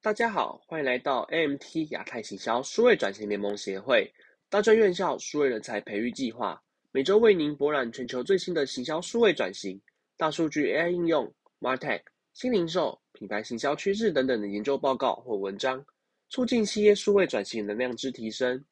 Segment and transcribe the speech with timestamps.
[0.00, 4.08] 大家好，欢迎来到 AMT 亚太行销数位转型联盟协会
[4.48, 6.62] 大专院校数位人才培育计划，
[6.92, 9.78] 每周为您博览全球最新的行销数位转型、
[10.16, 12.00] 大数据 AI 应用、Martech、
[12.32, 15.84] 新零售、品牌行销趋势等等的研究报告或文章，
[16.30, 18.64] 促进企业数位转型能量之提升。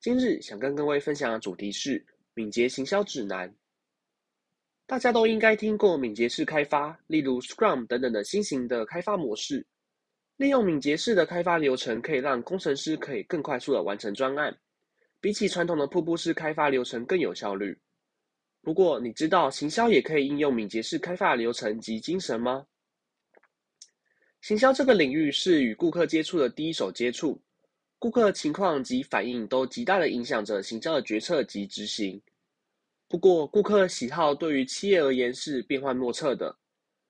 [0.00, 3.54] 今日想跟各位分享的主题是敏捷行销指南。
[4.84, 9.64] 大家都应该听过敏捷式开发，例如 Scrum 等等的新型的开发模式。
[10.36, 14.56] 利用敏捷式的开发流程，可以让工程师可以更快速的完成专案，
[15.20, 17.78] 比起传统的瀑布式开发流程更有效率。
[18.60, 22.66] 不过，你知道行销也可以应用敏捷式开发流程及精神吗？
[24.40, 27.40] 行销这个领域是与顾客接触的第一手接触，
[28.00, 32.20] 顾客情况及反应都极大的影响着行销的决策及执行。
[33.06, 36.58] 不过，顾客喜好对于企业而言是变幻莫测的。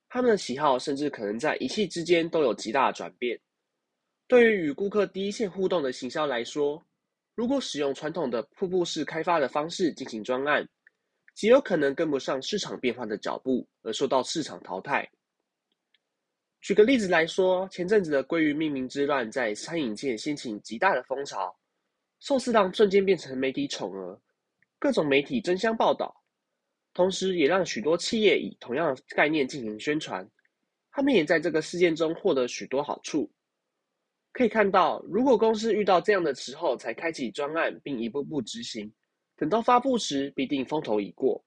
[0.09, 3.39] 他们的喜好甚至可能在一气之间都有极大的转变。
[4.27, 6.83] 对于与顾客第一线互动的行销来说，
[7.35, 10.67] 如果使用传统的瀑布式开发的方式进行专案，
[11.35, 15.07] 极有可能跟不上市场变化的脚步，而受到市场淘汰。
[16.61, 21.55] 举个例子来说，前阵子的鲑鱼命名之乱在餐饮界掀起极大的风潮，
[22.21, 24.19] 寿司郎瞬间变成媒体宠儿，
[24.79, 26.24] 各种媒体争相报道。
[26.95, 30.25] 同时，也让许多企业以同样的概念进行宣传，
[30.89, 33.29] 他们也在这个事件中获得许多好处。
[34.31, 38.89] 可以看到，如果公司遇到这样的时候才开启专案并一步步执行，
[39.35, 41.43] 等到发布时必定风头已过，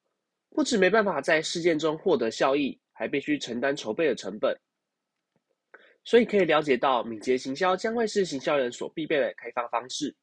[0.50, 4.54] 不止没办法在事件中获得效益，还必须承担筹备的成本。
[6.04, 10.14] 所以可以了解到，敏捷行销将会是行销人所必备的开发方式。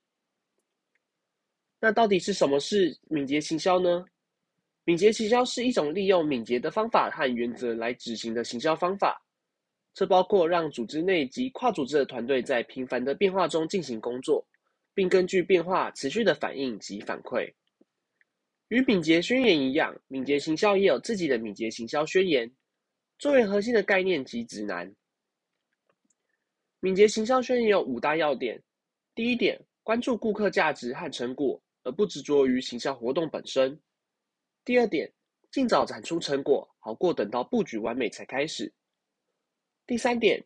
[1.80, 4.06] 那到底是什么是敏捷行销呢？
[4.86, 9.20] 敏捷行销是一种利用敏捷的方法和原则来执行的行销方法，
[9.96, 14.48] 这包括让组织内及跨组织的团队在频繁的变化中进行工作，
[14.94, 17.52] 并根据变化持续的反应及反馈。
[18.68, 22.52] 与敏捷宣言一样，敏捷行销也有自己的敏捷行销宣言，
[23.18, 24.96] 作为核心的概念及指南。
[26.80, 28.62] 敏捷行销宣言有五大要点：
[29.16, 33.80] 第一点，关注顾客价值和成果，而不执着于行销活动本身。
[34.66, 35.10] 第二点，
[35.52, 38.74] 尽早产出成果，好过等到布局完美才开始。
[39.86, 40.44] 第三点，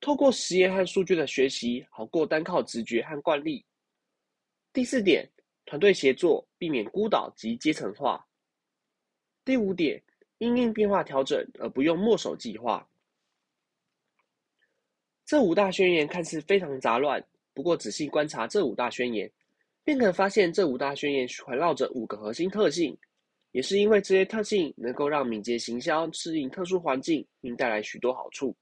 [0.00, 3.64] 透过实验和数据的学习，好过单靠直觉和惯例。
[4.72, 5.30] 第四点，
[5.66, 8.26] 团队协作，避免孤岛及阶层化。
[9.44, 10.02] 第五点，
[10.38, 12.84] 因应变化调整，而不用墨守计划。
[15.24, 19.30] 这五大宣言看似非常杂乱，不过仔细观察这五大宣言，
[19.84, 22.98] 便可发现这五大宣言环绕着五个核心特性。
[23.54, 28.52] 也是因为这些特性能够让敏捷行销适应特殊环境，并带来许多好处。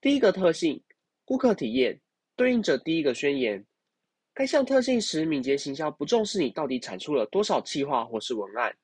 [0.00, 0.82] 第一个特性，
[1.26, 2.00] 顾客体验，
[2.34, 3.62] 对应着第一个宣言。
[4.32, 8.74] 该项特性使敏捷行销不重视你到底产出了多少企划或是文案，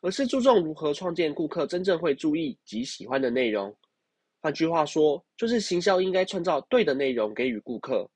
[0.00, 3.72] 而是注重如何创建顾客真正会注意及喜欢的内容。
[4.40, 8.10] 换句话说，就是行销应该创造对的内容给予顾客。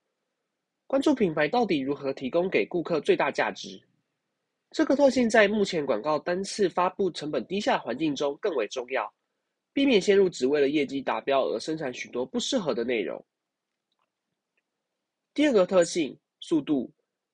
[0.88, 3.80] 关注品牌到底如何提供给顾客最大价值。
[4.70, 9.12] 这个特性在目前广告单次发布成本低下环境中更为重要，
[9.72, 13.24] 避免陷入只为了业绩达标而生产许多不适合的内容。
[15.32, 16.92] 第二个特性，速度，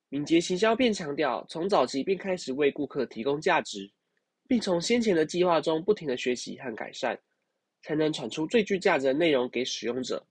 [0.08, 3.90] 敏捷行销便强调从早期便开始为顾客提供价值，
[4.46, 7.18] 并从先前的计划中不停的学习和改善，
[7.82, 10.24] 才能产出最具价值的内容给使用者。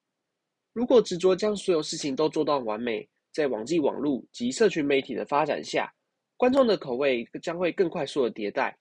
[0.72, 5.94] 如果执着将所有事情都做到完美，在网际网络及社群媒体的发展下，
[6.44, 8.78] 观众的口味将会更快速的迭代，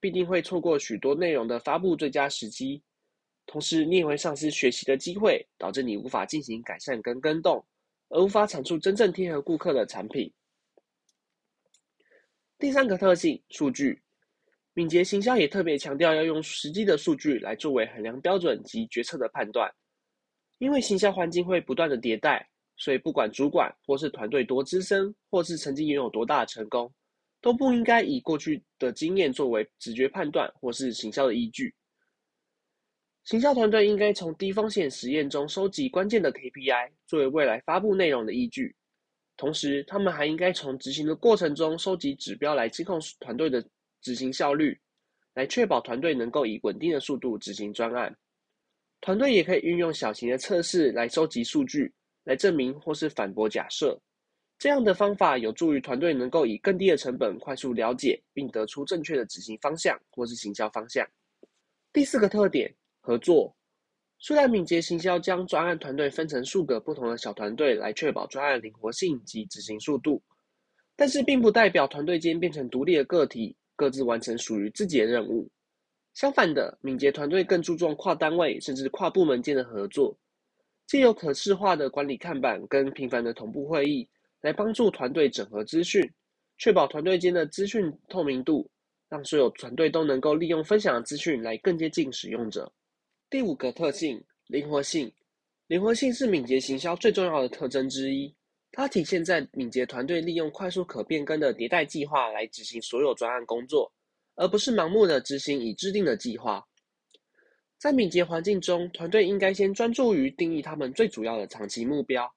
[0.00, 2.82] 必定会错过许多内容的发布最佳时机。
[3.44, 7.62] 同时，你也会丧失学习的机会，导致你无法进行改善跟跟动，
[8.08, 10.32] 而无法产出真正贴合顾客的产品。
[12.58, 14.00] 第三个特性，数据。
[14.72, 19.70] 敏捷行销也特别强调要用实际的数据来作为衡量标准及决策的判断，
[20.56, 22.48] 因为行销环境会不断的迭代，
[22.78, 26.90] 所以不管主管或是团队多资深，或是曾经拥有多大的成功。
[27.42, 31.74] 都不应该以过去的经验作为直觉判断或是行销的依据。
[33.24, 38.74] 行销团队应该从低风险实验中收集关键的 KPI，作为未来发布内容的依据。
[39.36, 43.64] 同时，他们还应该从执行的过程中收集指标来监控团队的
[44.00, 44.78] 执行效率，
[45.34, 48.14] 来确保团队能够以稳定的速度执行专案。
[49.00, 51.92] 团队也可以运用小型的测试来收集数据，
[52.24, 54.00] 来证明或是反驳假设。
[54.62, 61.04] 这样的方法有助于团队能够以更低的成本快速了解并得出正确的执行方向或是行销方向。
[61.92, 63.52] 第四个特点，合作。
[64.20, 70.22] 虽然敏捷行销将专案团队分成数个不同的小团队来确保专案灵活性及执行速度，
[70.94, 75.50] 但是并不代表团队间变成独立的个体，各自完成属于自己的任务。
[76.14, 80.16] 相反的，敏捷团队更注重跨单位甚至跨部门间的合作，
[80.86, 84.08] 借由可视化的管理看板跟频繁的同步会议，
[84.42, 86.06] 来帮助团队整合资讯，
[86.58, 88.68] 确保团队间的资讯透明度，
[89.08, 92.70] 让所有团队都能够利用分享的资讯来更接近使用者。
[93.30, 95.10] 第五个特性，灵活性。
[95.68, 98.34] 灵活性是敏捷行销最重要的特征之一。
[98.72, 103.90] 它体现在敏捷团队利用快速可变更的迭代计划来执行所有专案工作，
[104.34, 106.66] 而不是盲目的执行已制定的计划。
[107.78, 112.30] 在敏捷环境中，团队应该先专注于定义他们最主要的长期目标，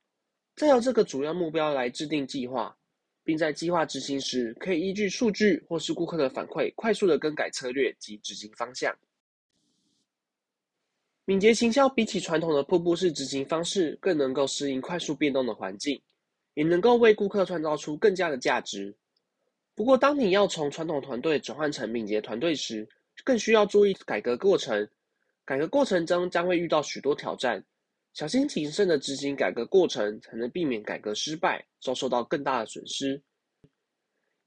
[0.56, 2.76] 再由这个主要目标来制定计划，
[3.24, 8.96] 并在计划执行时可以依据数据或是顾客的反馈，快速的更改策略及执行方向。
[11.26, 16.00] 敏捷行销比起传统的瀑布式执行方式，更能够适应快速变动的环境，
[16.54, 18.96] 也能够为顾客创造出更加的价值。
[19.74, 22.88] 不过，当你要从传统团队转换成敏捷团队时，
[23.26, 24.88] 更需要注意改革过程。
[25.44, 27.64] 改革过程中将会遇到许多挑战，
[28.16, 33.22] 小心谨慎的执行改革过程，才能避免改革失败，遭受到更大的损失。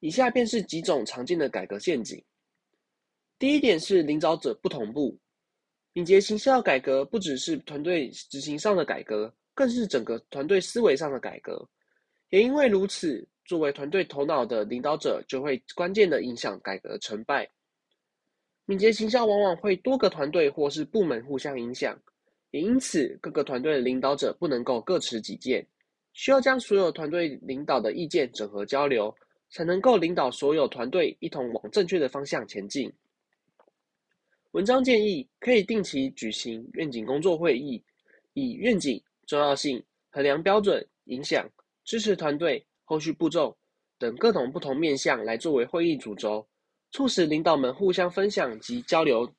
[0.01, 2.25] 以下便是几种常见的改革陷阱。
[3.39, 5.19] 第一点是领导者不同步。
[5.93, 11.69] 敏捷行销改革不只是团队执行上的改革，更是整个团队思维上的改革。
[12.31, 17.47] 也因为如此，作为团队头脑的领导者就会关键的影响改革成败。
[18.65, 22.01] 敏捷行销往往会多个团队或是部门互相影响，
[22.51, 25.67] 也因此各个团队的领导者不能够各持己见，
[26.13, 29.15] 需要将所有团队领导的意见整合交流，
[29.51, 32.93] 才能够领导所有团队一同往正确的方向前进。
[34.53, 37.83] 文章建议可以定期举行愿景工作会议，
[38.33, 41.47] 以愿景重要性、衡量标准、影响、
[41.85, 43.55] 支持团队、后续步骤
[43.99, 46.45] 等各种不同面向来作为会议主轴，
[46.93, 49.31] 促使领导们互相分享及交流，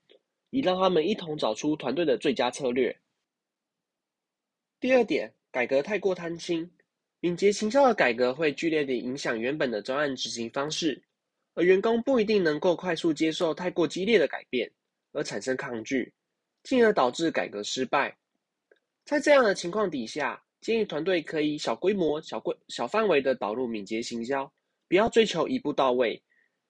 [0.49, 2.95] 以让他们一同找出团队的最佳策略。
[4.79, 6.69] 第二点，改革太过贪心，
[7.19, 11.01] 敏捷行销的改革会剧烈地影响原本的专案执行方式，
[11.53, 14.71] 而员工不一定能够快速接受太过激烈的改变。
[15.11, 16.13] 而产生抗拒，
[16.61, 18.15] 进而导致改革失败。
[19.05, 24.53] 在这样的情况底下，建议团队可以小规模、小规小范围的导入敏捷行销，
[24.87, 26.21] 不要追求一步到位。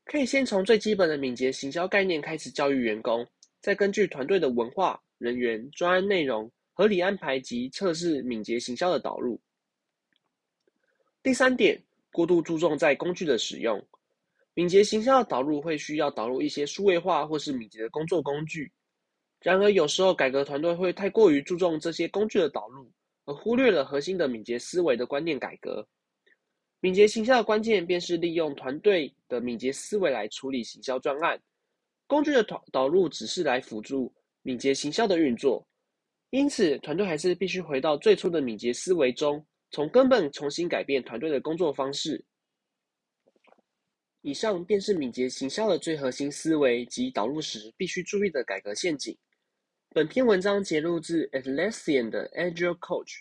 [0.05, 3.27] 可以先从最基本的敏捷行销概念开始教育员工，
[3.61, 9.39] 再根据团队的文化、人员、专案内容合理安排及测试敏捷行销的导入。
[11.21, 13.85] 第三点，过度注重在工具的使用。
[14.53, 18.71] 敏捷行销的导入会需要导入一些数位化或是敏捷的工作工具，
[19.41, 22.91] 然而有时候改革团队会太过于注重这些工具的导入，
[23.25, 25.87] 而忽略了核心的敏捷思维的观念改革。
[26.81, 31.39] 敏捷行销的关键便是利用团队的敏捷思维来处理行销专案，
[32.09, 34.11] 工具的导导入只是来辅助
[34.41, 35.63] 敏捷行销的运作，
[36.31, 42.25] 因此团队还是必须回到最初的敏捷思维中，从根本重新改变团队的工作方式。
[44.21, 49.15] 以上便是敏捷行销的最核心思维及导入时必须注意的改革陷阱。
[49.91, 53.19] 本篇文章节录自 Atlassian 的 Agile Coach。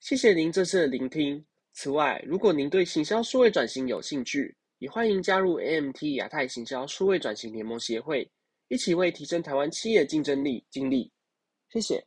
[0.00, 1.44] 谢谢您这次的聆听。
[1.74, 8.30] 此外，如果您对行销数位转型有兴趣，也欢迎加入 AMT 亚太行销数位转型联盟协会，
[8.68, 11.10] 一起为提升台湾企业竞争力尽力。
[11.70, 12.06] 谢谢。